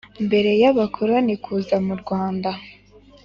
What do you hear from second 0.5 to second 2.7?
y’abakoroni kuza m’urwanda